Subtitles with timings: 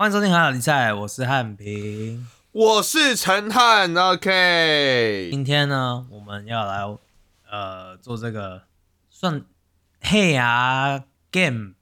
[0.00, 2.24] 欢迎收听《海岛比赛》，我是汉平。
[2.52, 5.26] 我是陈汉，OK。
[5.32, 6.84] 今天呢，我们要来
[7.50, 8.62] 呃做这个
[9.10, 9.44] 算
[10.00, 11.02] 黑牙
[11.32, 11.72] game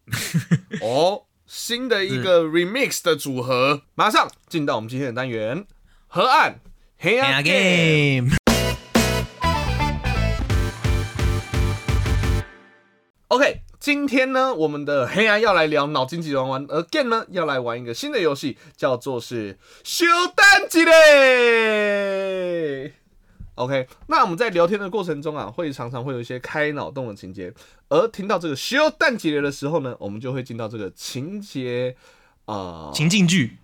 [0.81, 5.67] 哦，新的一个 remix 的组合，马上进到我们今天的单元——
[6.09, 6.61] 河岸
[6.97, 8.35] 黑黑牙 game。
[13.29, 20.05] OK，今天呢，我们的黑暗要来聊脑筋急转弯，again 呢要来玩一个新的游戏，叫做是修
[20.35, 22.93] 蛋机嘞。
[23.55, 27.55] OK，那我们在聊天的过程中啊，会常常会有一些开脑洞的情节，
[27.89, 31.95] 而听到这个修蛋机嘞的时候呢，我们就会进到这个情节，
[32.47, 33.59] 呃，情境剧，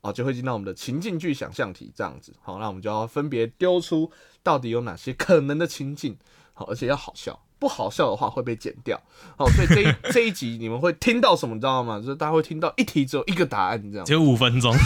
[0.00, 2.34] 哦，就会进到我们的情境剧想象题这样子。
[2.42, 4.10] 好，那我们就要分别丢出
[4.42, 6.18] 到底有哪些可能的情境，
[6.52, 9.00] 好，而且要好笑，不好笑的话会被剪掉。
[9.36, 12.00] 好，所以这一 这一集你们会听到什么，你知道吗？
[12.00, 14.12] 就是大家会听到一题只有一个答案这样只。
[14.14, 14.74] 有五分钟。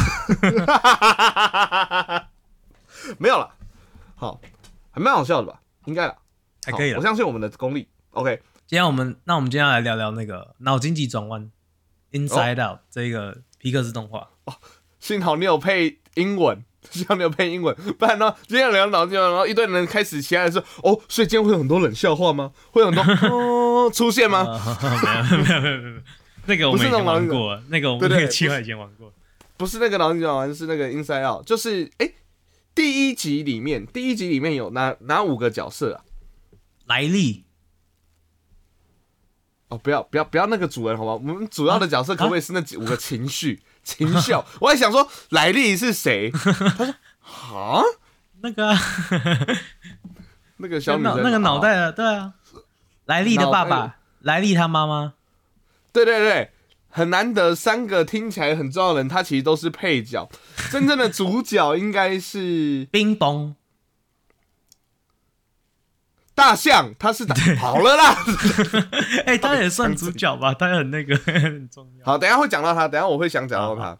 [3.16, 3.54] 没有了，
[4.14, 4.38] 好，
[4.90, 5.62] 还蛮好笑的吧？
[5.86, 6.14] 应该了，
[6.66, 7.88] 还可以了我相信我们的功力。
[8.10, 11.50] OK，今天我们那我们今天要来聊聊那个脑筋急转弯
[12.12, 14.28] Inside Out 这一个皮克斯动画。
[14.44, 14.52] 哦
[15.00, 16.62] 幸好你有配英文。
[16.90, 22.52] 幸好你有配英文，不然呢，今天聊脑筋，然后一堆人开始起来说，哦，所以今天会有很多冷笑话吗？
[22.70, 24.44] 会有很多哦出现吗？
[24.82, 26.02] 呃没有没有没有没有，
[26.46, 29.12] 那个我们以前玩过，那个我们那个计划以前玩过。
[29.56, 32.12] 不是那个脑筋急转弯，是那个 Inside Out，就是哎、
[32.74, 36.04] 第一集里面，第一集里面有哪哪五个角色啊？
[36.84, 37.44] 莱利，
[39.68, 41.12] 哦，不要不要不要那个主人好吗？
[41.14, 44.32] 我们主要的角色可不可以是那几五个情绪、情绪？
[44.60, 46.30] 我还想说莱利是谁？
[46.34, 47.80] 他说啊，
[48.42, 48.78] 那个啊
[50.58, 52.32] 那个小女生那个脑啊袋的，对啊，
[53.06, 55.12] 莱利的爸爸，莱利他妈妈，
[55.92, 56.50] 对对对，
[56.88, 60.28] 很难得三个听起来很重要的人，他其实都是配角，
[60.70, 63.54] 真正的主角应该是冰崩，
[66.36, 68.14] 大象，他是大好了啦。
[69.24, 72.04] 哎，他也算主角吧，他很那个 很重要。
[72.04, 73.98] 好，等一下会讲到他，等一下我会想讲到他。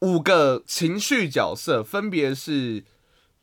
[0.00, 2.84] 五个情绪角色分别是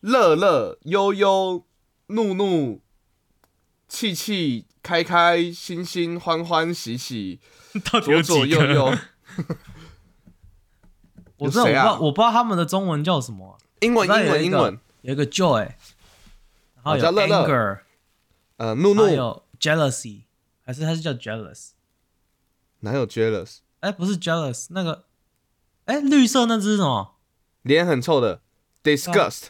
[0.02, 1.66] 乐乐、悠悠、
[2.08, 2.82] 怒怒、
[3.88, 7.40] 气气、开开、心心、欢欢喜喜、
[7.92, 8.46] 到左左？
[8.46, 8.98] 右右。
[11.38, 13.56] 我知道，我不知道，我不知道他们的中文叫什么啊。
[13.80, 14.78] 英文、英文、英文。
[15.02, 15.60] 有一个 joy，
[16.76, 17.80] 然后有哦叫乐乐 anger，
[18.60, 20.24] 呃，怒怒还有 jealousy，
[20.66, 21.70] 还是他是叫 jealous？
[22.82, 23.60] 哪有 jealous？
[23.80, 25.06] 哎，不是 jealous，那个，
[25.86, 27.16] 哎，绿色那只是什么？
[27.62, 28.42] 脸很臭的
[28.84, 29.48] disgust，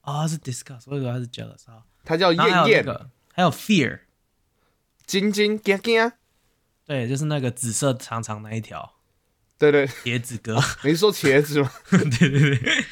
[0.00, 1.84] 啊、是 disgust，我以为它是 jealous 啊。
[2.04, 4.00] 他叫燕燕、那个，还有 fear，
[5.06, 6.12] 晶晶、惊惊。
[6.86, 8.94] 对，就是那个紫色长长那一条
[9.58, 11.70] 对对， 茄子哥， 你是说茄子吗？
[11.90, 12.84] 对对对。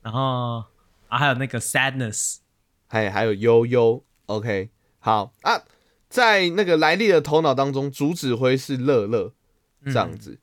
[0.00, 0.64] 然后
[1.08, 2.36] 啊，还有那个 sadness，
[2.86, 4.70] 还还有悠悠，OK，
[5.00, 5.60] 好啊，
[6.08, 9.32] 在那个莱利的头脑当中，主指挥是乐乐
[9.86, 10.38] 这样子，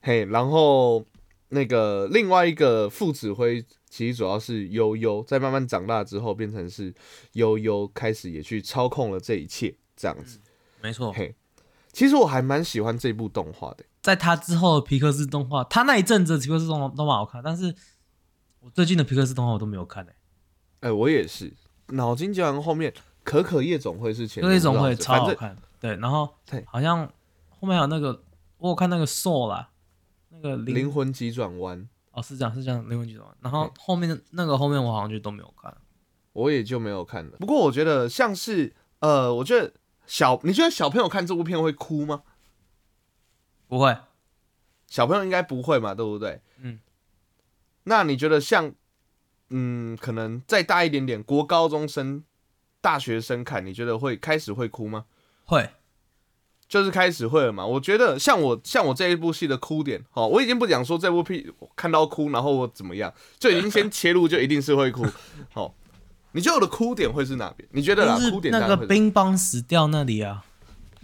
[0.00, 1.04] 嘿，然后
[1.50, 6.94] 那个另外一个副指挥其实主要是悠悠，在慢慢长大之后变成是
[7.32, 10.40] 悠悠开始也去操控了这一切这样子。
[10.82, 11.34] 没错，嘿，
[11.92, 17.74] 其实我还蛮喜欢这部动画的，在他之后的皮克斯动画，他那一阵子的皮克斯动画都蛮好看，但是
[18.60, 20.12] 我最近的皮克斯动画我都没有看诶、
[20.80, 21.52] 哎、我也是，
[21.88, 22.92] 脑筋急转弯后面
[23.26, 27.10] 可可夜总会是前有一种会面我不知道超好看，对，然后对好像
[27.48, 28.22] 后面有那个
[28.58, 29.70] 我有看那个 Soul 啦，
[30.28, 31.88] 那个灵灵魂急转弯。
[32.12, 35.76] 哦是这样是这样灵魂急转弯，然后后面的那个后面我好像就都没有看，
[36.32, 37.36] 我也就没有看了。
[37.38, 39.72] 不过我觉得像是呃，我觉得
[40.06, 42.22] 小，你觉得小朋友看这部片会哭吗？
[43.66, 43.96] 不会，
[44.86, 46.40] 小朋友应该不会嘛，对不对？
[46.60, 46.78] 嗯。
[47.82, 48.72] 那你觉得像，
[49.50, 52.24] 嗯，可能再大一点点，国高中生、
[52.86, 55.06] 大学生看，你觉得会开始会哭吗？
[55.44, 55.68] 会，
[56.68, 57.66] 就是开始会了嘛。
[57.66, 61.44] 我觉得像我像我这一部戏的哭点，哦，我已经不讲说这部片
[61.74, 65.04] 看到哭，然后我怎么样，就已经先切入，就一定是会哭。
[65.52, 65.74] 好，
[66.30, 67.68] 你觉得我的哭点会是哪边？
[67.72, 70.44] 你觉得啦，就是哭点那个乒乓死掉那里啊，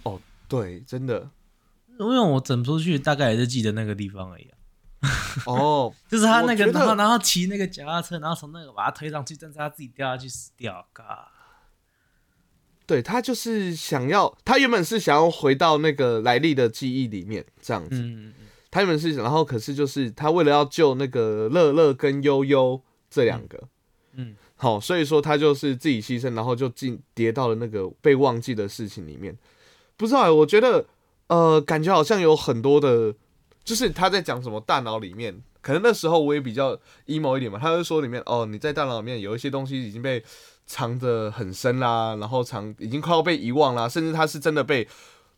[0.04, 1.30] 哦对，真的
[1.98, 4.54] 因为我整出去大概也是记得那个地方而已、啊。
[5.46, 5.92] 哦。
[6.08, 10.86] 就是他那个，然后然后骑那个脚踏车，然后从那个把他推上去，但是他自己掉下去死掉。
[10.92, 11.26] God，
[12.92, 18.04] 对他就是想要，他原本是想要回到那个莱利的记忆里面这样子。
[18.70, 22.78] 他原本是，然后可是就是他为了要救那个乐乐跟悠悠
[23.08, 23.58] 这两个，
[24.12, 29.34] 嗯，好，所以说他就是自己牺牲，然后就进跌到了那个被忘记的事情里面。
[29.96, 30.84] 不知道欸，我觉得
[31.28, 33.14] 呃，感觉好像有很多的
[33.64, 40.22] 就是他在讲什么大脑里面，可能那时候我也比较 emo 一点嘛，他就说里面哦，你在大脑里面有一些东西已经被
[40.66, 44.88] 藏得很深啦，然后藏已经快要被遗忘啦，甚至他是真的被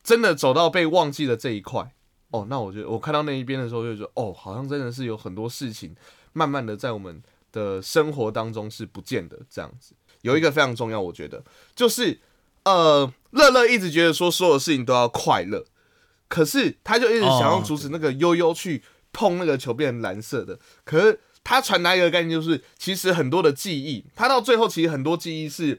[0.03, 1.95] 真的走到被忘记的这一块。
[2.31, 5.95] 哦，那我觉得我看到那一边的时候，就觉得哦，好像真的是有很多事情，
[6.33, 7.23] 慢慢的在我们
[7.53, 9.95] 的生活当中是不见的这样子。
[10.23, 11.45] 有一个非常重要，我觉得
[11.77, 12.19] 就是
[12.65, 15.65] 呃，乐乐一直觉得说所有事情都要快乐，
[16.29, 18.83] 可是他就一直想要阻止那个悠悠去
[19.13, 20.59] 碰那个球变蓝色的。
[20.85, 25.79] 可是他传达一个概念，就是其实很多的记忆，他到最后其实很多记忆是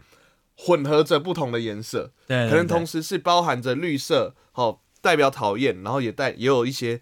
[0.56, 4.80] 混合着不同的颜色，对，可能同时是包含着绿色，好。
[5.02, 7.00] 代表讨厌，然后也带也有一些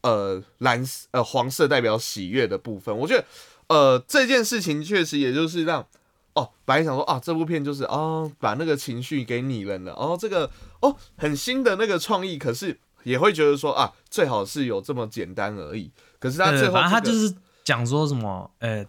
[0.00, 2.96] 呃蓝呃黄色代表喜悦的部分。
[2.96, 3.26] 我觉得
[3.66, 5.86] 呃这件事情确实也就是让
[6.32, 10.50] 哦本来想说啊这部片就是哦把那个情绪给拟人了，哦这个
[10.80, 15.90] 哦很新的那个创意，可是也会觉得说啊最好是有这么简单而已。
[16.18, 18.86] 可是他最后他就是讲说什么呃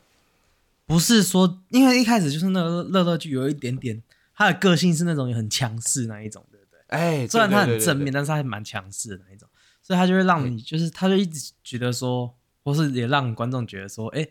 [0.85, 4.01] 不是说因为一开始就是那个乐乐剧有一点点
[4.35, 6.45] 他的个性是那种很强势那一种。
[6.51, 6.79] 对不对？
[6.87, 9.49] 哎，虽然他很正面，但是他还蛮强势的那一种，
[9.81, 14.27] 所以他就会让你，就是他就一直觉得说，或是也让观众觉得说，哎，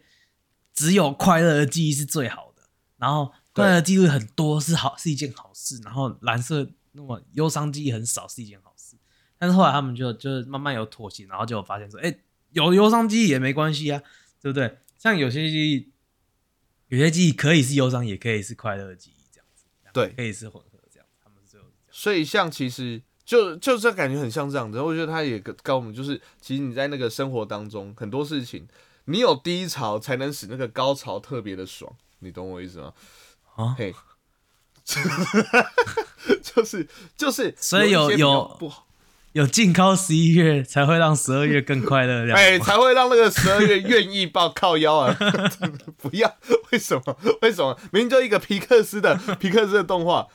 [0.73, 2.63] 只有快乐的记忆是最好的，
[2.99, 8.97] 然后快乐记忆很多是好是一件好事，然后蓝色那么忧伤记忆很少是一件好事，
[9.39, 12.15] 但是后来他们就就慢慢有妥协，然后就发现说，哎，
[12.53, 14.01] 有忧伤记忆也没关系啊，
[14.43, 14.79] 对不对？
[14.99, 15.93] 像有些记忆，
[16.89, 21.07] 有些记忆可以是忧伤，也可以是快乐的记忆，这样子，对，可以是混合这样。
[21.23, 21.71] 他们是最像。
[21.91, 28.67] 所以像其实就就这感觉很像这样子，我觉得他也告我们，就是其实你在那个生活当中很多事情，
[29.05, 32.93] 你有低潮才能使那个高潮特别的爽，你懂我意思吗？
[33.55, 33.95] 啊，嘿，
[36.43, 38.87] 就 是就是，所以有有不好，
[39.33, 45.17] 有近靠十一月才会让十二月更快乐，哎，才会让那个十二月愿意抱靠腰啊！
[45.97, 46.37] 不要，
[46.71, 47.17] 为什么？
[47.41, 47.79] 为什么？
[47.93, 50.29] 明明就一个皮克斯的 皮克斯的动画。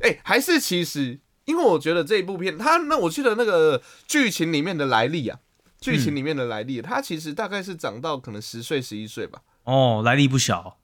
[0.00, 5.40] 哎，还是其实，因为我觉得这一部片，它那我记得那个剧情里面的来历啊，
[5.80, 9.40] 剧情里面的来历，它其实大概是长到可能十岁、十一岁吧。
[9.64, 10.78] 哦，来历不小。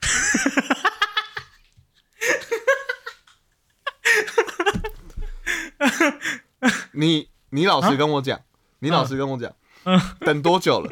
[6.92, 8.40] 你你老实跟我讲，
[8.80, 9.52] 你老实跟我讲。
[10.20, 10.90] 等多久了？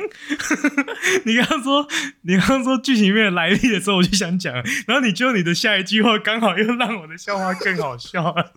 [1.24, 1.88] 你刚刚说，
[2.22, 4.52] 你刚刚说剧情里面的来历的时候，我就想讲，
[4.86, 8.52] 然后你就你的下一句话刚好又让我的笑话更好笑了。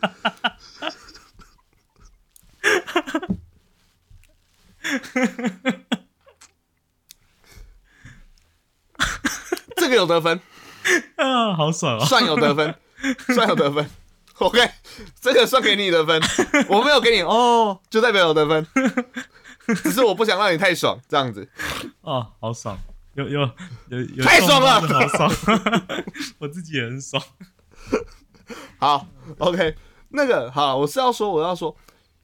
[9.77, 10.39] 这个有得分
[11.15, 12.05] 啊，好爽啊！
[12.05, 12.75] 算有得分，
[13.33, 13.89] 算有得分。
[14.39, 14.59] OK，
[15.19, 16.21] 这个算给你的分，
[16.69, 18.65] 我没有给你哦，就代表我得分。
[19.83, 21.47] 只是我不想让你太爽，这样子。
[22.01, 22.77] 哦，好爽，
[23.15, 23.41] 有有
[23.89, 25.31] 有有，太爽了，好爽，
[26.39, 27.21] 我自己也很爽。
[28.77, 29.07] 好
[29.39, 29.75] ，OK，
[30.09, 31.75] 那个好，我是要说，我要说，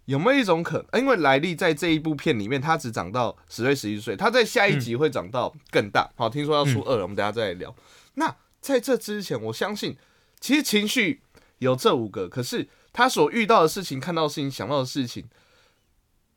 [0.05, 1.01] 有没有一种可能？
[1.01, 6.07] 因为莱利在这一部片里面，他只长到十岁、十一岁，他在下一集会长到更大。
[6.15, 7.73] 好，听说要出二了，我们等下再来聊。
[8.13, 9.97] 那在这之前，我相信，
[10.39, 11.23] 其实情绪
[11.61, 15.25] 有这五个，可是他所遇到的事情、看到的事情、想到的事情。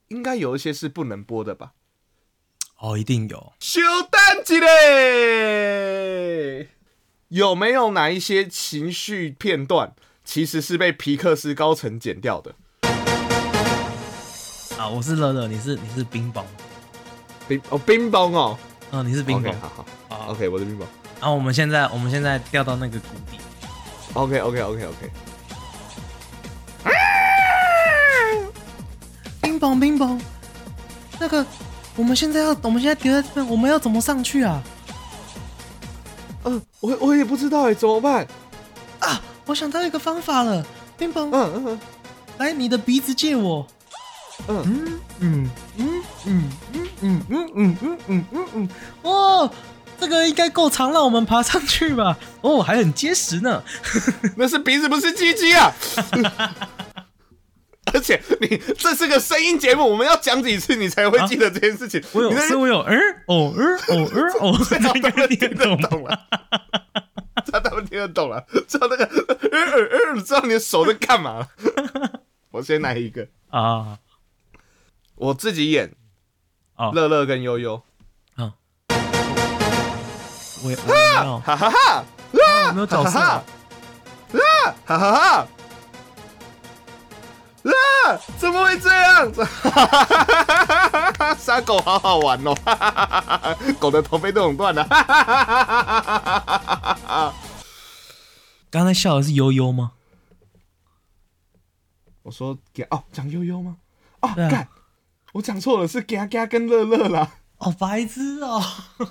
[0.08, 1.72] 应该有一些是不能播的吧？
[2.78, 3.54] 哦，一定有。
[3.58, 6.68] 修蛋机嘞，
[7.28, 12.54] 有没有哪一些情绪片段其实是被皮克斯高层剪掉的？
[14.78, 16.44] 啊，我是乐乐，你是你是冰雹，
[17.48, 18.58] 冰哦冰雹哦，
[18.90, 20.82] 嗯，你是冰雹，好好好，OK，我是冰雹。
[21.18, 23.38] 然后我们现在我们现在掉到那个谷底
[24.14, 25.10] ，OK OK OK OK。
[29.40, 30.18] 冰雹，冰雹，
[31.20, 31.44] 那个，
[31.96, 34.62] 我们现在要，我们现在跌在这边，我们要怎么上去啊？
[36.44, 38.26] 嗯，我我也不知道哎，怎么办？
[38.98, 40.64] 啊，我想到一个方法了，
[40.98, 41.80] 冰雹，嗯嗯，
[42.38, 43.66] 来，你的鼻子借我。
[44.48, 46.50] 嗯嗯嗯嗯嗯
[47.00, 48.68] 嗯嗯嗯嗯嗯嗯嗯，
[49.02, 49.50] 哇，
[50.04, 52.18] 这个应该够长，让我们爬上去吧？
[52.42, 53.62] 哦，还很结实呢。
[54.36, 55.72] 那是鼻子，不是鸡鸡啊。
[57.92, 62.02] 而且你这是个声音节目，我们要讲几次你才会记得这件事情？
[62.12, 64.78] 我有，是我有，嗯，哦，嗯，哦，嗯，哦，他
[65.16, 66.26] 们听得懂了，
[67.50, 71.48] 他他们听得懂了，知道那个，嗯嗯嗯，知道你的手在干嘛了？
[72.52, 73.98] 我先来一个啊，
[75.14, 75.92] 我自己演，
[76.74, 77.82] 啊，乐乐跟悠悠，啊，
[80.64, 82.04] 我我 哈哈哈，
[82.72, 83.44] 没有角色，啊，
[84.86, 85.46] 哈哈哈。
[87.64, 88.20] 啊！
[88.38, 89.32] 怎么会这样？
[91.36, 92.54] 杀狗好好玩哦，
[93.80, 94.86] 狗的头被都弄断了。
[98.70, 99.92] 刚才笑的是悠悠吗？
[102.22, 103.76] 我说给哦，讲悠悠吗？
[104.20, 104.68] 哦，干，
[105.32, 107.30] 我讲错了，是嘎嘎跟乐乐啦。
[107.64, 108.62] 哦，白痴哦！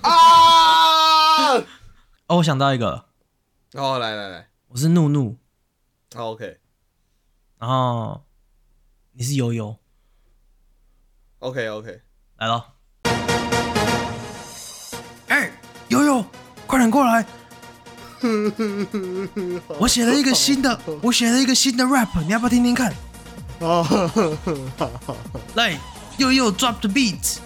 [0.02, 1.54] 啊！
[2.28, 3.06] 哦，我想到一个，
[3.72, 5.36] 哦，来来来，我是怒怒，
[6.14, 6.58] 好 OK
[7.58, 8.22] 然后
[9.12, 9.76] 你是悠悠
[11.40, 12.00] ，OK OK，
[12.36, 12.64] 来了。
[15.28, 15.50] 哎、
[15.88, 16.24] 悠悠，
[16.66, 17.26] 快点过来！
[19.80, 22.94] 我写了一个新的，我写了一个新的 rap，你要不要听听看？
[23.58, 23.84] 哦，
[25.54, 25.76] 来，
[26.18, 27.38] 悠悠 drop the beat。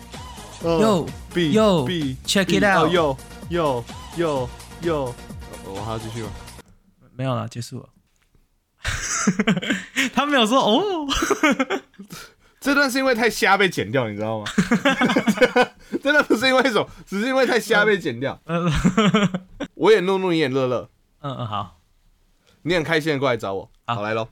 [0.63, 3.17] Yo, B yo, B check it out 哦，Yo
[3.49, 3.85] Yo
[4.17, 4.49] Yo
[4.83, 5.15] Yo，
[5.65, 6.31] 我还要继续吗？
[7.15, 7.89] 没有了，结束了。
[10.15, 11.07] 他没有说哦，
[12.61, 14.47] 这段是因为太瞎被剪掉，你知道吗？
[16.03, 18.39] 真的不是因为什么，只是因为太瞎被剪掉。
[18.47, 18.71] 嗯
[19.75, 20.89] 我也怒怒，你也乐乐，
[21.21, 21.77] 嗯嗯，好。
[22.63, 23.71] 你很开心的过来找我。
[23.87, 24.27] 好好，来喽。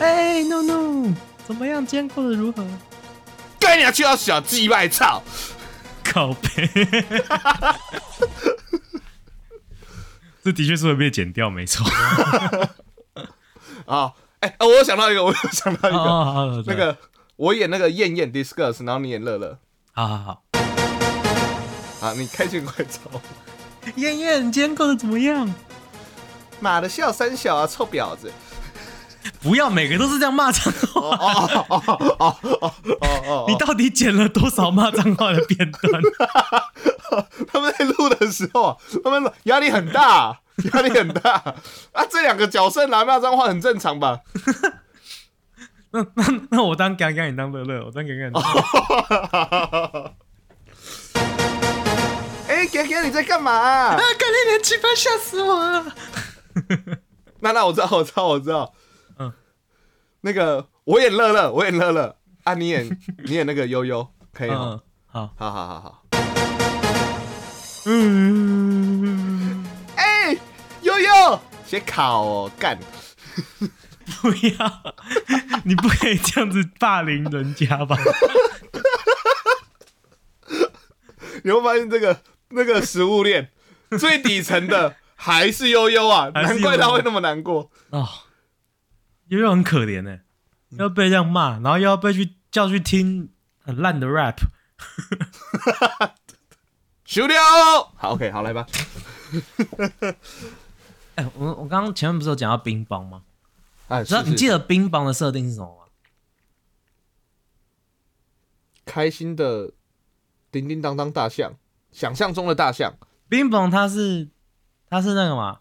[0.00, 1.14] 哎，怒怒，
[1.46, 1.84] 怎么样？
[1.86, 2.62] 今天过得如何？
[3.66, 5.22] 干你娘去到小鸡拜操！
[6.04, 6.70] 靠背。
[10.44, 11.84] 这的确是会被剪掉，没错。
[13.86, 16.96] 啊， 哎、哦我有想到一个， 我有想到一个，那个
[17.34, 19.58] 我演那个燕燕 discuss，然后你演乐乐。
[19.92, 20.42] 好好好。
[22.00, 23.20] 啊，你开心快找我。
[23.96, 25.52] 燕燕，你今天过得怎么样？
[26.60, 28.32] 妈的，笑三小啊，臭婊子！
[29.42, 31.00] 不要每个都是这样骂脏话。
[31.00, 32.72] 哦哦哦哦哦哦
[33.26, 33.44] 哦！
[33.48, 36.02] 你到底剪了多少骂脏话的片段？
[37.52, 40.40] 他们在录的时候啊，他们压力很大，
[40.74, 41.32] 压力很大
[41.92, 42.04] 啊。
[42.10, 44.20] 这两个角色拿骂脏话很正常吧？
[45.92, 48.28] 那那那我当刚刚，你当乐乐，我当刚刚。
[48.28, 48.42] 你 当
[52.48, 53.88] 哎、哥哥你在干嘛、啊？
[53.94, 53.96] 啊！
[53.96, 55.84] 干你连气氛吓死我了。
[57.40, 58.72] 那那我知道，我知道，我知道。
[60.26, 62.84] 嗯，那个我演乐乐，我演乐乐啊，你演
[63.24, 64.56] 你演那个悠悠，可以吗？
[64.58, 65.30] 嗯，好。
[65.36, 66.02] 好好好好。
[67.86, 69.64] 嗯，
[69.94, 70.36] 哎、
[70.82, 72.76] 悠悠，写考哦，干。
[74.20, 74.94] 不要，
[75.64, 77.96] 你不可以这样子霸凌人家吧？
[81.44, 83.50] 你会发现这个那个食物链
[83.98, 87.70] 最底层的还是悠悠啊，难怪他会那么难过。
[87.90, 88.08] 哦，
[89.28, 90.20] 悠悠很可怜呢，
[90.70, 94.36] 要被这样骂，然后又要被去叫去听很烂的 rap。
[97.04, 97.36] 修掉。
[97.96, 98.66] 好，OK，好来吧。
[101.16, 103.22] 哎、我我刚刚前面不是有讲到冰棒吗？
[103.88, 105.84] 哎，知道是你记得冰棒的设定是什么吗？
[108.84, 109.72] 开心的
[110.52, 111.54] 叮叮当当大象，
[111.90, 112.94] 想象中的大象。
[113.28, 114.28] 冰棒它是
[114.88, 115.60] 它是那个嘛，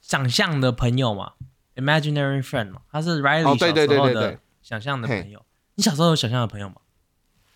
[0.00, 1.34] 想象的朋友嘛
[1.80, 5.44] ，imaginary friend 嘛，他是 Riley 小时候的想象的朋友。
[5.74, 6.76] 你小时候有想象的朋友吗？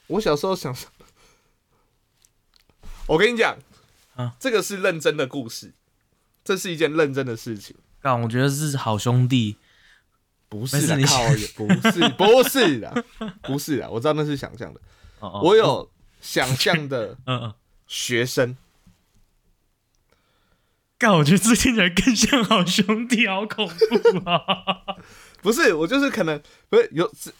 [0.06, 0.90] 我小时候想象，
[3.06, 3.56] 我跟你讲，
[4.16, 5.74] 啊这个是认真的故事，
[6.42, 9.56] 这是一件认真的事情，但，我觉得是好兄弟。
[10.46, 12.94] 不是啦，没事你靠，也不是，不是啦，
[13.42, 14.80] 不是的，我知道那是想象的，
[15.20, 15.90] 我有
[16.20, 17.54] 想象的 嗯嗯，
[17.88, 18.56] 学生，
[21.04, 24.40] 干，我觉得这听起来更像好兄弟，好恐怖啊！
[25.42, 27.30] 不是，我就是可能不是有，是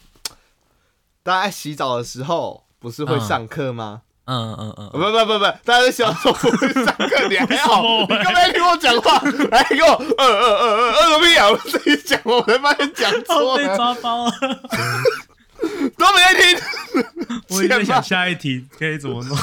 [1.23, 4.03] 大家洗澡的时候不是会嗯上课吗？
[4.25, 9.19] 嗯嗯嗯不不不不，大家在洗澡的时候不会上课，你还好，你刚才听我讲话，
[9.49, 11.49] 来给我呃呃呃呃呃个屁啊！
[11.49, 14.31] 我自己讲，我才发现讲错了，抓包了。
[15.97, 16.61] 都没在听。
[17.49, 19.35] 我也在想下一题可以怎么弄。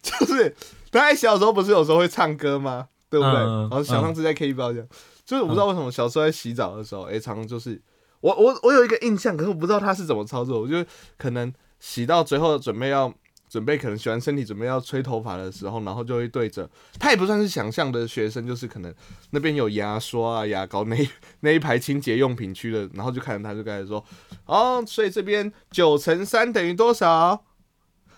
[0.00, 0.54] 就是
[0.92, 2.88] 大家在洗澡的时候不是有时候会唱歌吗？
[3.08, 3.32] 对不对？
[3.32, 4.86] 然后想上次在 KTV 包厢，
[5.24, 7.80] 就是我不知道为什么小时候在洗澡的时候，哎、常常就是
[8.20, 10.60] 我我我有一个印象，可是我不知道他是怎么操作。
[10.60, 10.84] 我就
[11.18, 13.12] 可能洗到最后准备要
[13.48, 16.68] 准备可能洗完身体准备要吹头发的时候，然后就会对着
[16.98, 18.94] 他也不算是想象的学生，就是可能
[19.30, 21.08] 那边有牙刷啊、牙膏那一
[21.40, 24.02] 那一排清洁用品区的，然后就看着他就开始说，
[24.46, 27.44] 哦，所以这边九乘三等于多少？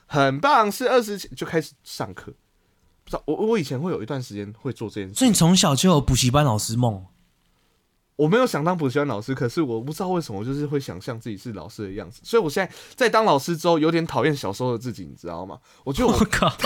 [0.07, 2.33] 很棒，是二十七，就开始上课。
[3.05, 7.05] 不知道我我以前会有一段时间会做这件事，所以你从小就有补习班老师梦，
[8.17, 12.21] 我没有想当补习班老师，可是我不知道为什么，就是会想象自己是老师的样子。
[12.25, 15.59] 所以我现在在当老师之后，有点讨厌小时候的自己，你知道吗？
[15.85, 16.51] 我觉得我我靠！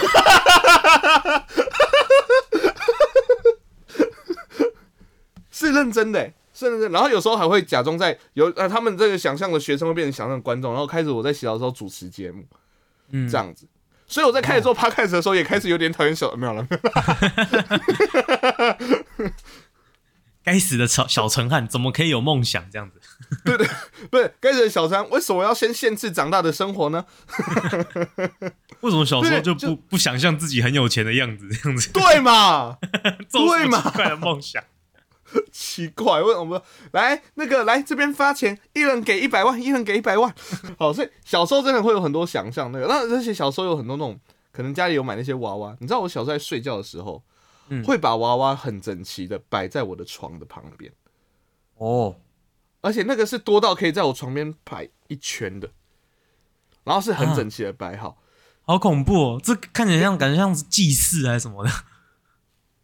[5.51, 12.45] 是认真的欸，甚至然后有时候还会假装在有呃他们这个想象的学生会变成想象的观众，然后开始我在洗澡的时候主持节目
[13.11, 13.67] 嗯，这样子。
[14.09, 16.67] 所以我在开始做 podcast 的时候，也开始有点讨厌小没有了，
[20.43, 22.99] 该死的小小陈汉怎么可以有梦想这样子？
[23.45, 23.69] 对对
[24.11, 27.05] 不是该死的小三为什么要先限制长大的生活呢？
[28.81, 31.91] 为什么小时候就不不想象自己很有钱的样子这样子？
[31.93, 32.79] 对嘛？
[33.31, 34.65] 对嘛么奇怪的梦想？
[35.53, 40.35] 奇怪，为什么来那个来这边发钱，一人给一百万，一人给一百万。
[40.79, 44.19] 好，所以小时候真的会有很多想象那个，那而且小时候有很多那种，
[44.53, 45.77] 可能家里有买那些娃娃。
[45.81, 47.23] 你知道我小时候在睡觉的时候，
[47.69, 50.93] 嗯会把娃娃很整齐的摆在我的床的旁边，
[51.77, 52.17] 哦，
[52.81, 55.71] 而且那个是多到可以在我床边摆一圈的，
[56.85, 58.19] 然后是很啊整齐的摆好。
[58.63, 59.41] 好恐怖哦！
[59.43, 61.71] 这看起来像感觉像是祭祀还是什么的。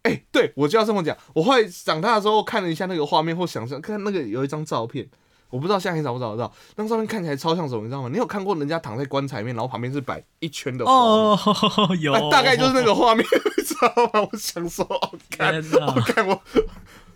[0.05, 1.17] 哎、对我就要这么讲。
[1.33, 5.07] 我后来长大的时候看了一下那个画面，或想象看那个有一张照片，
[5.49, 6.53] 我不知道现在还找不找得到。
[6.75, 8.09] 那张照片看起来超像什么，你知道吗？
[8.11, 10.85] 你有看过人家躺在棺材里面，然后旁边是摆一圈的？
[10.85, 11.37] 哦，
[11.99, 13.25] 有，哎大概就是那个画面，
[13.57, 14.29] 你知道吗？
[14.31, 16.41] 我想说，哦，看，天哪我看我，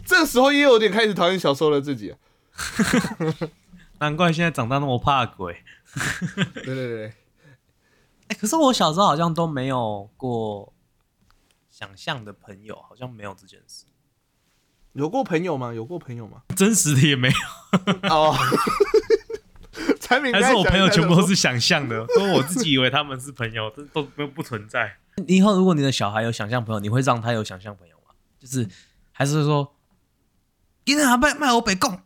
[0.06, 2.16] 这时候也有点开始讨厌小时候的自己。
[4.00, 5.58] 难怪现在长大那么怕鬼。
[6.54, 7.14] 对对对，
[8.28, 10.72] 哎、可是我小时候好像都没有过
[11.80, 13.86] 想象的朋友，好像没有这件事，
[14.92, 15.74] 有过朋友吗？
[15.74, 16.42] 有过朋友吗？
[16.54, 18.36] 真实的也没有，哦，
[20.02, 24.98] 产品还是我朋友全部都是是想象的，都我自己以为他们是朋友，都都不不存在。
[25.26, 28.14] 你以后如果你的小孩有想象朋友，你会让他有想象朋友吗？
[28.38, 28.68] 就是
[29.14, 29.74] 还是说，
[30.84, 31.98] 今天还卖卖我北贡，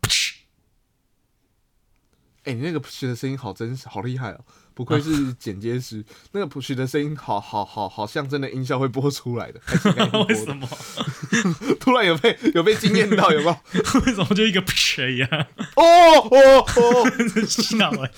[2.44, 4.40] 哎、你那个 push 的声音好真实，好厉害哦！
[4.74, 9.60] 不愧是剪接师，那个 push 的声音好好好好像真的音效会播出来的，
[10.28, 10.68] 为的什么？
[11.80, 13.56] 突然有被有被惊艳到，有没有？
[14.06, 15.28] 为什么就一个噗一样？
[15.76, 15.84] 哦
[16.30, 17.10] 哦哦！
[17.46, 18.10] 笑哎、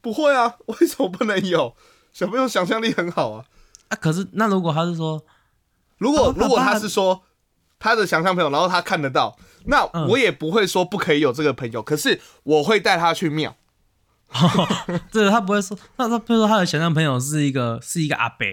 [0.00, 1.76] 不会啊，为什么不能有？
[2.12, 3.44] 小朋友想象力很好啊。
[3.88, 3.96] 啊！
[4.00, 5.24] 可是那如果他是说，
[5.98, 7.22] 如果如果他是说
[7.78, 9.36] 他的想象朋友，然后他看得到，
[9.66, 13.56] 那嗯我也不会说不可以有这个朋友，可是我会带他去庙。
[15.12, 18.44] 这个他不会说，那他比如说他的想象朋友是一个是一个阿伯，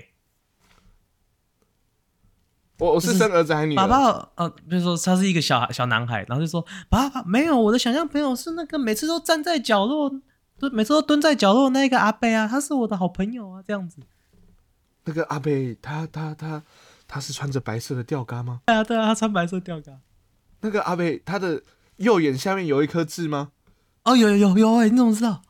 [2.78, 3.78] 我我是生儿子还是女儿？
[3.78, 10.12] 爸爸呃，比如说他是一个小孩小男孩，然后就说爸爸没有，我的想象朋友是那个每次都站在角落，
[10.60, 13.98] 都每次都蹲在角落那个阿伯啊，他是我的好朋友啊，这样子。
[15.06, 16.62] 那个阿贝，他他他
[17.13, 18.62] 他是穿着白色的吊嘎吗？
[18.65, 19.91] 对啊对啊，他穿白色吊嘎。
[20.62, 21.62] 那个阿贝，他的
[21.97, 23.52] 右眼下面有一颗痣吗？
[24.04, 25.43] 哦，有有有有哎、你怎么知道？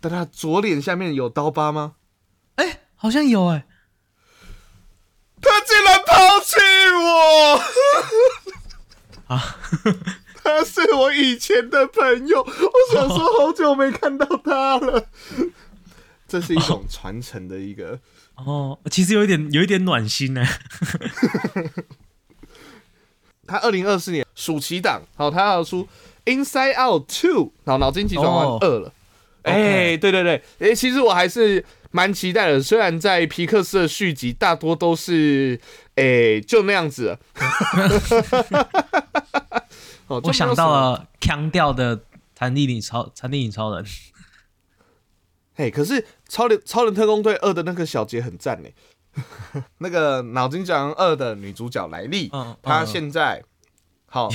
[0.00, 1.96] 但他左脸下面有刀疤吗？
[2.54, 3.66] 哎、好像有哎、
[5.40, 6.54] 他竟然抛弃
[6.94, 7.60] 我！
[9.34, 9.56] 啊，
[10.44, 15.08] 他是我以前的朋友，我想说好久没看到他了。
[16.28, 17.98] 这是一种传承的一个，
[18.46, 20.44] 哦，其实有一点有一点暖心呢、
[23.46, 25.86] 他二零二四年暑期档，好，他要出
[26.26, 28.92] 《Inside Out Two》，然后脑筋急转弯哦二了。
[29.42, 32.62] 哎、对对对，哎、其实我还是蛮期待的。
[32.62, 35.60] 虽然在皮克斯的续集大多都是，
[35.96, 37.18] 哎、就那样子
[40.06, 42.04] 我想到，了腔调的
[42.36, 43.84] 残地女超残地女超人。
[45.54, 48.68] 嘿，可是超人超人特工队二的那个小杰很赞呢。
[49.78, 53.44] 那个脑筋急转弯二的女主角莱莉，嗯她嗯现在
[54.06, 54.30] 好，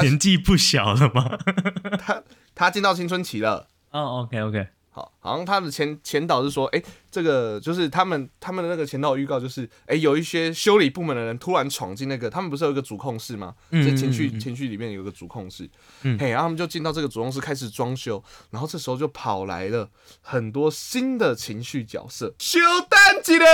[0.00, 1.38] 年纪不小了吗？
[2.00, 2.22] 她
[2.54, 3.68] 她进到青春期了。
[3.90, 13.54] 哦，OK OK，好，好像他的前前导是说，哎、这个就是他们他们的那个前导预告就是，哎、有一些修理部门的人突然闯进那个，他们不是有一个主控室吗？
[13.70, 15.66] 嗯在情绪情绪里面有一个主控室，
[16.02, 19.88] 嗯嘿，然后他们就进到这个主控室开始装修，然后这时候就跑来了
[20.20, 23.46] 很多新的情绪角色，修蛋机嘞！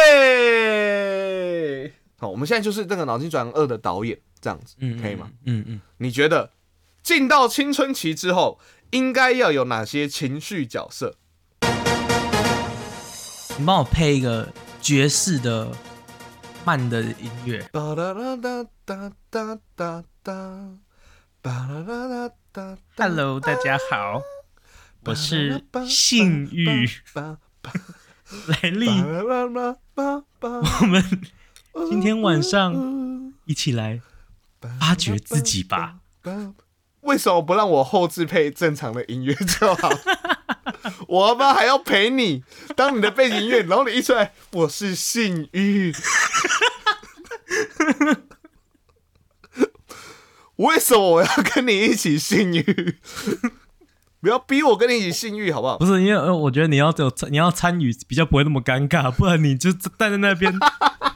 [2.18, 5.30] 好，我们现在就是那个脑筋转弯二的导演，这样子，嗯，可以吗？？
[5.44, 6.50] 嗯嗯，你觉得
[7.00, 8.58] 进到青春期之后，
[8.90, 11.14] 应该要有哪些情绪角色？
[13.58, 14.48] 你帮我配一个
[14.80, 15.68] 爵士的
[16.64, 17.58] 慢的音乐。
[17.72, 20.78] 哒哒哒哒哒哒哒哒，
[21.42, 23.08] 哒啦啦啦哒哒。
[23.08, 24.22] Hello，大家好，
[25.06, 26.88] 我是性欲
[28.62, 28.86] 莱利，
[29.90, 31.02] 我们
[31.90, 34.00] 今天晚上一起来
[34.78, 35.96] 发掘自己吧。
[37.00, 39.90] 为什么不让我后置配正常的音乐就好？
[41.06, 42.42] 我他妈还要陪你
[42.76, 45.94] 当你的背景音乐，然后你一出来，我是性欲。
[50.56, 52.96] 为什么我要跟你一起性欲？
[54.20, 55.86] 不要逼我跟你一起性欲，好不好不？
[55.86, 60.52] 是因为我觉得你要有你要参与，比较不会那么尴尬，不然你就站在那边，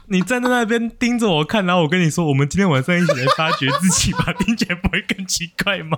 [0.07, 5.97] 你站在那边盯着我看，然后我跟你说，我们今天晚上一起来发掘自己吧， 听起来不会更奇怪吗？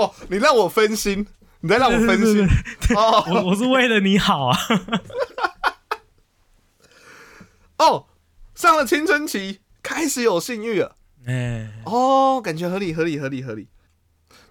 [0.00, 1.26] 哦，你让我分心，
[1.60, 2.48] 你在让我分心。
[2.96, 4.58] 哦我我是为了你好啊，
[7.76, 8.06] 哦，
[8.54, 10.96] 上了青春期，开始有性欲了。
[11.26, 13.68] 哎，哦，感觉合理，合理，合理，合理。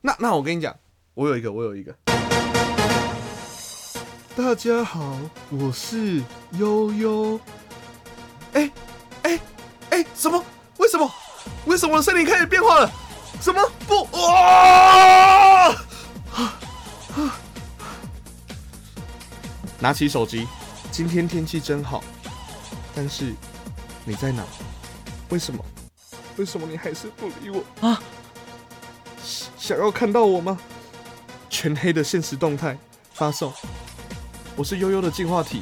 [0.01, 0.75] 那那我跟你讲，
[1.15, 1.95] 我有一个，我有一个。
[4.35, 5.17] 大家好，
[5.49, 6.21] 我是
[6.53, 7.39] 悠悠。
[8.53, 8.71] 哎
[9.23, 9.39] 哎
[9.89, 10.45] 哎，什么？
[10.77, 11.11] 为什么？
[11.65, 12.91] 为什么我的身体开始变化了？
[13.41, 13.61] 什么？
[13.87, 15.75] 不，哇！
[19.79, 20.45] 拿起手机，
[20.91, 22.03] 今天天气真好，
[22.93, 23.33] 但是
[24.03, 24.43] 你在哪？
[25.29, 25.63] 为什么？
[26.37, 28.01] 为什么你还是不理我啊？
[29.57, 30.57] 想要看到我吗？
[31.49, 32.77] 全黑的现实动态
[33.13, 33.53] 发送，
[34.55, 35.61] 我是悠悠的进化体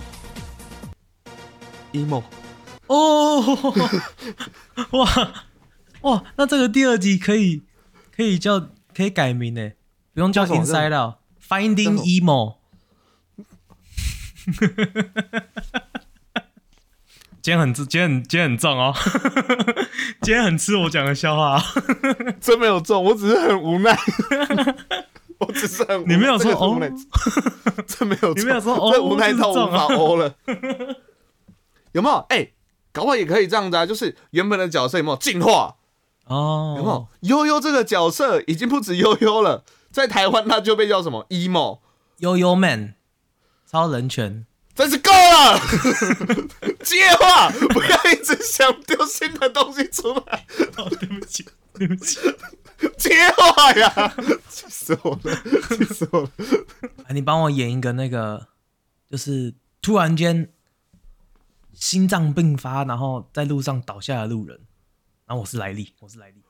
[1.94, 2.24] ，emo。
[2.88, 3.74] 哦，
[4.92, 5.34] 哇
[6.02, 7.64] 哇，那这个第二集可以
[8.18, 8.60] 可以叫
[8.96, 9.72] 可以改名呢，
[10.12, 12.56] 不用叫 Inside 什么 Emo。
[17.44, 18.92] 今天很今天很今天很重哦，
[20.24, 21.62] 今天很吃我讲的笑话、哦。
[22.42, 23.96] 真没有中，我只是很无奈。
[25.38, 30.36] 我只是很，你没有说这个是无奈哦，这没有，你没有说哦这无奈到无法这是中啊欧了。
[31.92, 32.16] 有没有？
[32.30, 32.52] 哎、
[32.92, 35.77] 搞不好也可以这样子啊，就是原本的角色有没有进化？
[36.28, 37.08] 哦，有没有？
[37.22, 41.80] 悠悠这个角色已经不止悠悠了，在台湾他就被叫什么 emo，
[42.20, 42.96] 悠悠 Man
[43.66, 45.60] 超人权，真是够了！
[46.84, 50.46] 接话，不要一直想丢新的东西出来，
[50.78, 52.20] 哦，对不起，对不起，
[52.98, 54.16] 接话呀！
[54.50, 55.36] 气死我了，
[55.70, 56.30] 气死我了！
[57.06, 58.48] 哎，你帮我演一个那个，
[59.10, 60.50] 就是突然间
[61.74, 64.60] 心脏病发，然后在路上倒下的路人，
[65.28, 66.42] 然后我是莱利，我是莱利，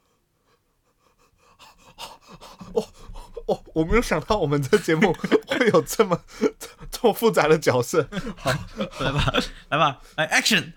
[3.48, 5.12] 哦，我没有想到我们这节目
[5.48, 8.08] 会有这么这这么复杂的角色。
[8.36, 8.52] 好，
[9.00, 9.34] 来吧，
[9.70, 10.74] 来吧，来 action，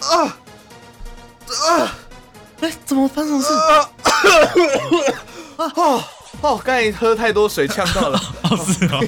[0.00, 0.38] 啊
[1.68, 1.94] 啊
[2.62, 3.52] 哎，怎么发生事？
[3.52, 3.90] 啊！
[5.58, 6.02] 哦
[6.42, 8.18] 哦，刚才喝太多水呛到了。
[8.44, 9.00] 哦，是哦，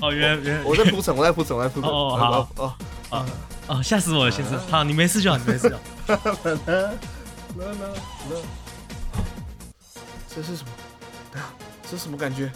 [0.00, 1.90] 哦，原来原来， 我在铺陈，我在铺陈，我在铺陈。
[1.90, 2.74] 哦好哦哦。
[3.10, 3.26] 哦
[3.68, 5.82] 哦，吓死我了，先生，好，你没事就好，你没事就好。
[10.34, 10.70] 这是什么？
[11.88, 12.50] 这是什么感觉？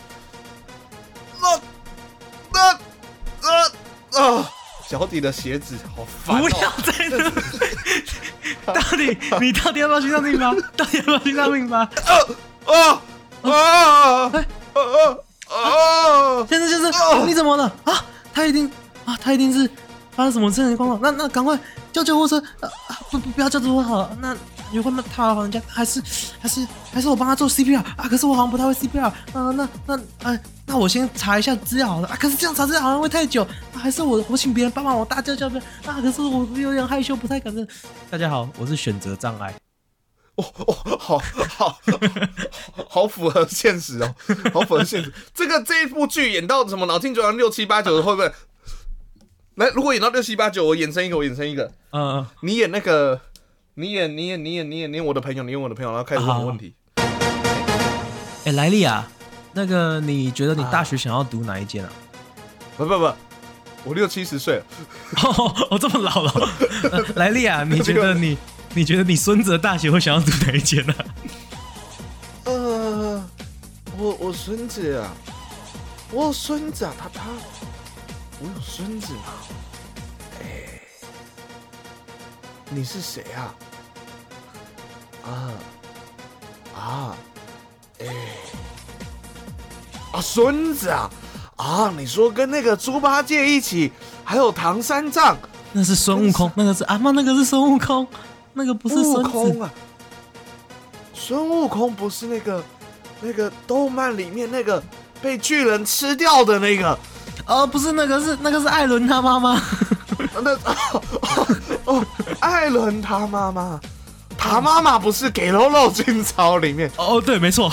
[1.40, 1.61] 啊
[2.52, 2.80] 啊
[3.42, 3.48] 啊
[4.18, 4.50] 啊！
[4.88, 6.40] 脚底的鞋子好烦、哦！
[6.40, 7.30] 不要再了，
[8.66, 10.54] 到底你到底要不要心脏病吗？
[10.76, 11.80] 到底要不要心脏病发？
[11.80, 11.90] 啊
[12.64, 13.02] 啊
[13.42, 14.32] 啊啊
[14.72, 15.18] 啊！
[16.48, 18.04] 先生先生，你怎么了啊？
[18.32, 18.70] 他一定
[19.04, 19.68] 啊，他一定是
[20.12, 21.00] 发生什么车的状况。
[21.02, 21.59] 那那赶快
[21.92, 22.98] 叫救护车啊啊！
[23.11, 24.37] 不不不要叫救护车好了，那
[24.72, 26.02] 有关他老人家还是
[26.40, 28.09] 还是还是我帮他做 CPR 啊？
[28.11, 29.14] 可是我好像不太会 CPR 啊。
[29.32, 32.16] 那那哎，那我先查一下资料好了啊。
[32.20, 35.98] 可是这样查资料好像会太久，啊还是我我请别人帮忙我大叫叫的啊。
[36.02, 37.66] 可是我有点害羞，不太敢认。
[38.11, 39.54] 大家好，我是选择障碍。
[40.37, 41.18] 哦哦，好
[41.57, 41.79] 好
[42.88, 44.14] 好符合现实哦，
[44.53, 45.12] 好符合现实。
[45.35, 48.33] 这个这一部剧演到什么脑筋急转弯六七八九会不会？
[49.57, 51.72] 来，如果演到六七八九，我衍生一个，我衍生一个。
[51.92, 53.18] 嗯嗯，你演那个，
[53.75, 56.75] 你演你演你演你演你演我的朋友，你演我的朋友，然后开始问我问题。
[58.44, 59.11] 哎，莱利啊，
[59.55, 61.90] 那个你觉得你大学想要读哪一间啊？
[62.77, 63.11] 不不不，
[63.85, 64.64] 我六七十岁了，
[65.25, 66.33] 哦，哦这么老了，
[66.92, 68.37] 呃莱利啊，你觉得你
[68.76, 71.04] 你觉得你孙子的大学会想要读哪一间呢、啊？
[72.44, 73.24] 呃，
[73.96, 75.10] 我我孙子啊，
[76.12, 77.22] 我有孙子啊，他他，
[78.38, 79.32] 我有孙子啊？
[80.42, 80.78] 哎，
[82.68, 83.54] 你是谁啊？
[85.24, 85.50] 啊
[86.76, 87.16] 啊，
[88.00, 88.06] 哎，
[90.12, 91.10] 啊孙子啊
[91.56, 91.90] 啊！
[91.96, 93.90] 你说跟那个猪八戒一起，
[94.22, 95.34] 还有唐三藏、
[95.72, 98.06] 那是孙悟空，那个是阿妈，那个是孙悟空，
[98.58, 99.28] 那个不是悟孙悟。
[99.28, 99.70] 空啊，
[101.12, 102.64] 孙悟空不是那个
[103.20, 104.82] 那个动漫里面那个
[105.20, 106.98] 被巨人吃掉的那个，
[107.46, 109.50] 哦，不是那个是那个是艾伦他妈妈。
[109.50, 109.62] 啊
[110.42, 111.46] 那哦哦
[111.84, 112.06] 哦，
[112.40, 113.78] 艾伦他妈妈，
[114.38, 117.68] 他妈妈不是给肉肉军曹里面哦，对，没错。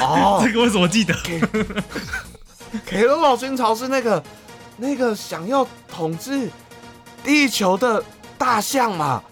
[0.00, 1.14] 哦这，个为什么记得？
[2.84, 4.20] 给肉肉军曹是那个
[4.76, 6.50] 那个想要统治
[7.22, 8.02] 地球的
[8.36, 9.22] 大象嘛。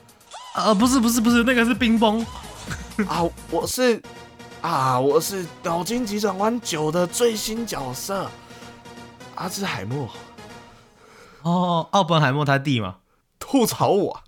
[0.55, 2.25] 呃，不是不是不是，那个是冰崩。
[3.07, 4.01] 啊，我是
[4.61, 8.29] 啊，我是《脑筋急转弯九》的最新角色
[9.37, 10.09] 阿兹海默。
[11.43, 12.97] 哦，奥本海默他弟嘛，
[13.39, 14.21] 吐槽我，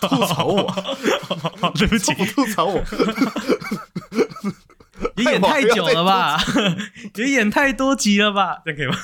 [0.00, 0.74] 吐槽我，
[1.76, 2.82] 对不起，吐槽我，
[5.16, 6.42] 也演太久了吧，
[7.16, 8.96] 也 演太多集了吧，这样可以吗？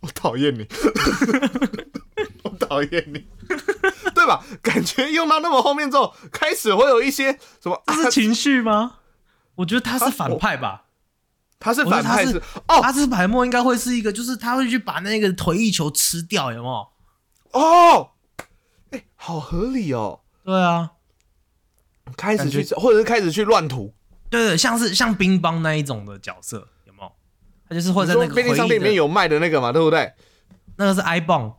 [0.00, 0.66] 我讨厌你，
[2.44, 3.26] 我讨厌你，
[4.14, 4.44] 对吧？
[4.62, 7.82] 感觉用到那么后面之后，开始会有一些什么？
[7.94, 8.98] 是情绪吗？
[9.56, 10.84] 我觉得他是反派吧。
[11.60, 17.60] 他是反派是哦，阿兹海默应该会是一个，就是他会去把那个回忆球吃掉，有没有？
[17.60, 18.10] 哦，
[18.90, 20.20] 哎，好合理哦。
[20.44, 20.92] 对啊，
[22.16, 23.92] 开始去，或者是开始去乱涂。
[24.30, 26.68] 对对，像是像乒乓那一种的角色，
[27.68, 30.12] 他就是会在那个便利商店里面有卖的那个嘛，对不对？
[30.76, 31.52] 那个是 i b o n，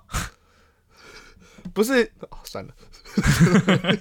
[1.73, 2.11] 不是？
[2.29, 2.73] 哦算了。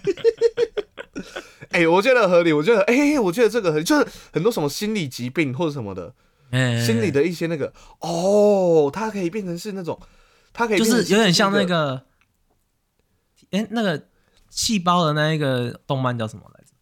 [1.70, 2.52] 哎，我觉得合理。
[2.52, 6.14] 我觉得，哎，我觉得这个就是很多什么心理疾病或者什么的，
[6.84, 9.98] 心理的一些那个，哦，它可以变成是那种，
[10.52, 12.06] 它可以就是有点像那个，
[13.50, 14.06] 哎，那个
[14.48, 16.72] 细胞的那一个动漫叫什么来着？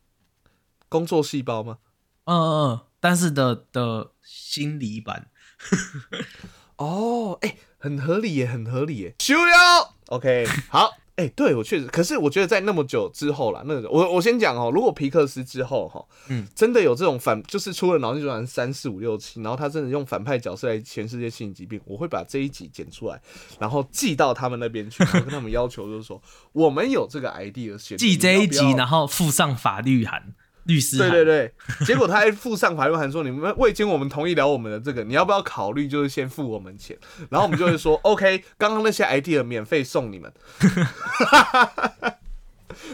[0.89, 1.79] 工作细胞吗？
[2.25, 5.29] 嗯嗯嗯，但是的的心理版。
[6.77, 9.15] 哦，哎，很合理耶，很合理耶。
[9.19, 10.91] 修了，OK， 好。
[11.17, 23.19] 哎，对我确实，可是我觉得在那么久之后啦，那个我我先讲哦，如果皮克斯之后哈，嗯，真的有这种反，就是出了脑筋急转弯三四五六七，然后他真的用反派角色来全世界心理疾病，我会把这一集剪出来，
[23.59, 26.21] 然后寄到他们那边去， 跟他们要求就是说，
[26.53, 30.35] 我们有这个 idea，寄这一集，然后附上法律函。
[30.67, 31.53] 律师对对对，
[31.87, 36.97] 结果他还附上法律函说你们未经我们同意聊我们的这个，你要不要考虑就是先付我们钱，
[37.31, 40.33] 然后我们就会说 OK，刚刚那些 idea 免费送你们。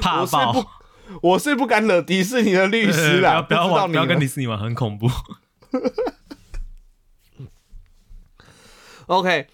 [0.00, 0.64] 怕爆！
[1.22, 5.10] 我是不敢惹迪士尼的律师啦， 不要不要跟迪士尼玩，很恐怖。
[9.06, 9.48] OK，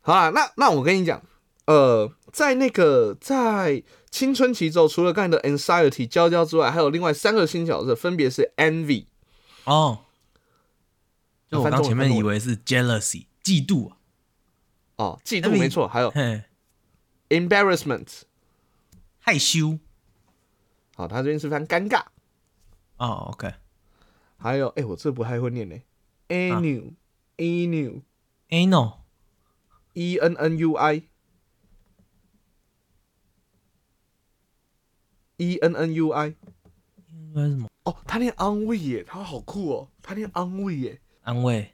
[0.00, 1.22] 好啊，那那我跟你讲，
[1.66, 3.82] 呃，在那个在。
[4.10, 9.04] 青春期之后，除了刚才的 anxiety 娇娇之外，还有另外三个新角色，分别是 envy
[9.64, 10.06] 哦，
[11.50, 13.98] 就我刚前面以为是 jealousy 嫉妒啊，
[14.96, 16.10] 哦，嫉妒没错，还有
[17.28, 18.22] embarrassment
[19.18, 19.78] 害羞，
[20.96, 22.02] 好，他这边是非常尴尬。
[22.96, 23.52] 哦，OK，
[24.38, 25.76] 还有哎，我这不太会念呢
[26.28, 26.94] ，anu
[27.36, 28.00] anu
[28.48, 28.92] anu
[29.92, 31.02] e n n u i
[35.38, 36.34] E N N U I，
[37.08, 37.68] 应该是什么？
[37.84, 41.72] 哦，他念安慰耶，他好酷哦，他念安慰耶，安慰，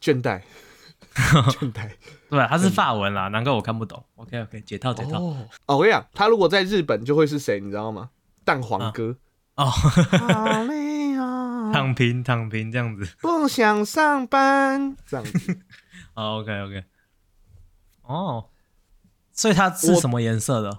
[0.00, 0.40] 倦怠，
[1.12, 1.90] 倦怠，
[2.28, 4.04] 对，他是法文啦，难怪我看不懂。
[4.14, 5.20] OK OK，解套解套。
[5.20, 8.10] 哦，我跟你讲，他如果在日本就会是谁，你知道吗？
[8.44, 9.16] 蛋黄哥。
[9.56, 15.58] 哦，好累啊，躺平躺平这样子，不想上班这样子。
[16.14, 16.84] OK OK，
[18.02, 18.48] 哦，
[19.32, 20.78] 所以它是什么颜色的？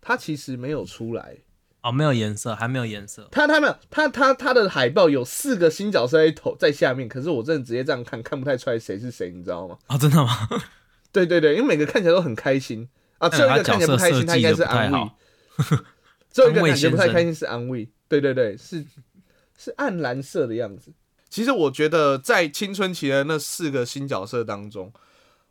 [0.00, 1.38] 它其实没有出来
[1.82, 3.26] 哦，没有颜色，还没有颜色。
[3.32, 9.78] 他他没有，它它它的海报有四个新角色在头在下面，可是我真的直接这样看看不太出来谁是谁，你知道吗？
[9.86, 10.48] 啊，真的吗？
[11.10, 12.86] 对对对，因为每个看起来都很开心
[13.18, 15.10] 啊，最后一个看起来不开心，他应该是安慰。
[16.30, 18.84] 最后一个感觉不太开心是安慰，对对对，是
[19.56, 20.92] 是暗蓝色的样子。
[21.28, 24.92] 其实我觉得在青春期的那四个新角色当中，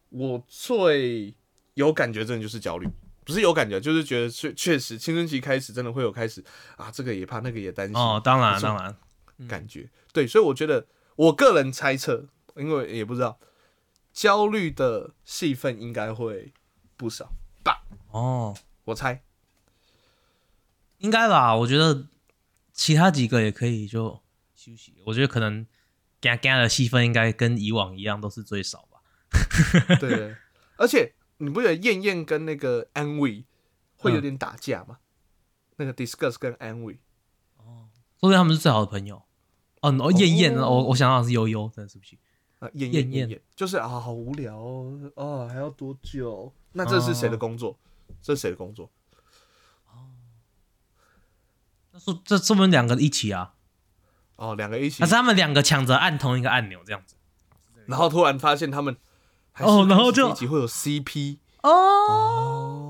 [0.10, 1.34] 我最
[1.74, 2.88] 有感觉真的就是焦虑。
[3.30, 6.44] 不是有感觉，就是觉得确确实青春期开始真的会有开始
[6.78, 7.96] 啊，这个也怕，那个也担心。
[7.96, 8.98] 哦，当然当然，
[9.48, 13.40] 感觉对，所以我觉得我个人猜测，因为也不知道，
[14.12, 16.52] 焦虑的戏份应该会
[16.98, 17.32] 不少
[17.64, 17.84] 吧。
[18.10, 19.22] 哦，我猜
[20.98, 21.56] 应该吧。
[21.56, 22.08] 我觉得
[22.74, 24.20] 其他几个也可以就
[24.56, 24.96] 休息。
[25.06, 25.68] 我觉得可能
[26.20, 29.00] 加加的戏份应该跟以往一样，都是最少吧。
[30.00, 30.36] 对，
[30.78, 31.14] 而且。
[31.40, 33.44] 你不觉得燕燕跟那个安慰
[33.98, 35.00] 会有点打架吗？
[35.78, 37.00] 那个 discuss 跟安慰，
[37.56, 37.88] 哦，
[38.20, 39.24] 所以他们是最好的朋友。
[39.80, 42.20] 哦，哦，燕燕，我我想到是悠悠，真的是不起
[42.60, 46.54] 啊，燕燕燕，就是啊，好无聊哦，哦，还要多久？
[46.74, 47.80] 那这是谁的工作？
[48.22, 48.92] 这是谁的工作？
[49.88, 50.12] 哦，
[51.92, 53.56] 那说这说明两个一起啊？
[54.36, 57.16] 哦，两个一起，还是他们两个抢着按同一个按钮这样子？
[57.86, 58.98] 然后突然发现他们。
[59.58, 62.90] 哦，然后就一集会有 CP 哦。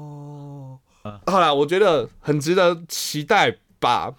[1.25, 4.13] 好了，我觉得很值得期待吧。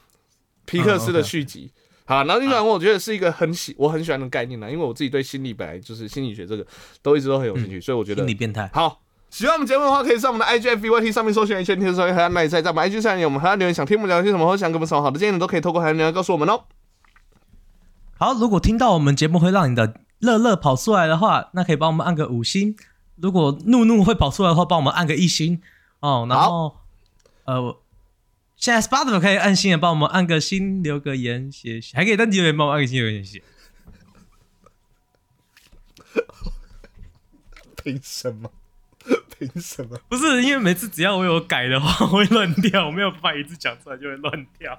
[0.64, 1.72] 皮克斯的续集，
[2.06, 6.66] 好，然后另外我觉得是一个很喜我很喜欢的概念呢，因为我自己对心理本来就是心理学这个
[7.02, 8.70] 都一直都很有兴趣，所以我觉得心理变态。
[8.72, 9.00] 好。
[9.30, 16.64] 喜欢我们节目的话，可以上我们的 I G F V Y T 上面搜寻“一圈天生”，还有那里在在我们 I G 上有我们还要留言想听我们聊些什么，或想给我们什么好的建议，都可以透过海留言告诉我们哦。
[18.18, 22.74] 好，如果听到我们节目会让你的乐乐跑出来的话，那可以帮我们按个五星；
[23.16, 25.60] 如果怒怒会跑出来的话，帮我们按个一星
[26.00, 26.26] 哦。
[26.28, 26.76] 然后，
[27.44, 27.78] 呃，
[28.56, 31.96] 现在 Spotify 可以按星的帮我们按个星，留个言，谢谢。
[31.96, 33.44] 还可以单击留言帮我按个星，留言谢谢。
[37.82, 38.50] 凭什么？
[39.38, 39.98] 凭什么？
[40.10, 44.78] 不是因为每次只要我有改的话会乱掉，我没有办法一次讲出来就会乱掉。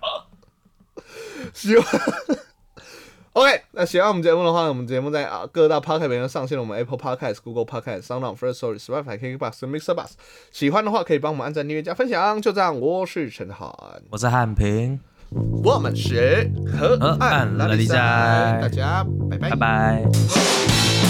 [1.51, 1.99] 喜欢。
[3.33, 6.61] OK，那喜欢我们节目的话，我们节目在啊各大 Podcast 平台上线了。
[6.61, 10.11] 我们 Apple Podcast、Google Podcast、SoundOn、First Story、Spotify、KKBox、Mixer Bus。
[10.51, 12.41] 喜欢的话可以帮我们按赞、订阅、加分享。
[12.41, 13.71] 就这样，我是陈涵，
[14.09, 14.99] 我是汉平，
[15.63, 17.95] 我们是河岸拉力赛，
[18.61, 21.00] 大家拜拜拜拜。